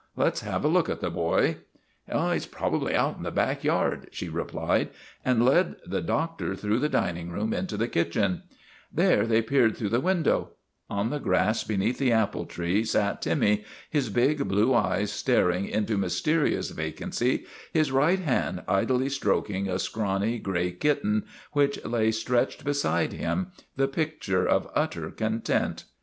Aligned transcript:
Let 0.15 0.37
's 0.37 0.39
have 0.39 0.65
a 0.65 0.67
look 0.67 0.89
at 0.89 0.99
the 0.99 1.11
boy."" 1.11 1.57
He 2.11 2.39
's 2.39 2.47
probably 2.47 2.95
out 2.95 3.17
in 3.17 3.21
the 3.21 3.29
back 3.29 3.63
yard," 3.63 4.07
she 4.11 4.29
re 4.29 4.33
THE 4.33 4.37
REGENERATION 4.57 4.67
OF 4.67 4.87
TIMMY 4.87 4.93
209 5.35 5.45
plied, 5.45 5.63
and 5.63 5.69
led 5.69 5.75
the 5.91 6.01
doctor 6.01 6.55
through 6.55 6.79
the 6.79 6.89
dining 6.89 7.29
room 7.29 7.53
into 7.53 7.77
the 7.77 7.87
kitchen. 7.87 8.41
Together 8.89 9.27
they 9.27 9.43
peered 9.43 9.77
through 9.77 9.89
the 9.89 9.99
window. 10.01 10.53
On 10.89 11.11
the 11.11 11.19
grass 11.19 11.63
beneath 11.63 11.99
the 11.99 12.11
apple 12.11 12.47
tree 12.47 12.83
sat 12.83 13.21
Timmy, 13.21 13.63
his 13.91 14.09
big 14.09 14.47
blue 14.47 14.73
eyes 14.73 15.11
staring 15.11 15.67
into 15.67 15.99
mysterious 15.99 16.71
vacancy, 16.71 17.45
his 17.71 17.91
right 17.91 18.17
hand 18.17 18.63
idly 18.67 19.07
stroking 19.07 19.67
a 19.69 19.77
scrawny 19.77 20.39
gray 20.39 20.71
kitten 20.71 21.25
which 21.51 21.85
lay 21.85 22.09
stretched 22.09 22.65
beside 22.65 23.13
him, 23.13 23.51
the 23.75 23.87
pic 23.87 24.19
ture 24.19 24.47
of 24.47 24.67
utter 24.73 25.11
content. 25.11 25.83